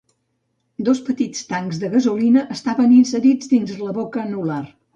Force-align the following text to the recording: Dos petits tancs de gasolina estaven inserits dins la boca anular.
Dos 0.87 1.01
petits 1.09 1.43
tancs 1.51 1.83
de 1.85 1.91
gasolina 1.93 2.47
estaven 2.57 2.97
inserits 3.03 3.55
dins 3.55 3.79
la 3.85 3.97
boca 4.03 4.27
anular. 4.29 4.63